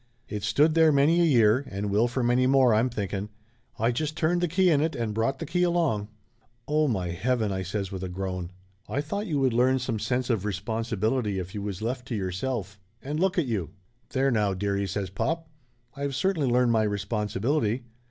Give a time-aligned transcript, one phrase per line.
[0.27, 3.29] "It's stood there many a year, and will for many more, I'm thinking.
[3.77, 6.07] I just turned the key in it, and brought the key along."
[6.67, 8.49] "Oh, my heaven!" I says with a groan.
[8.89, 11.83] "I thought 242 Laughter Limited you would learn some sense of responsibility if you was
[11.83, 12.79] left to yourself.
[13.03, 13.69] And look at you!"
[14.09, 15.47] "There now, dearie!" says pop.
[15.95, 17.83] "I have certainly learned my responsibility.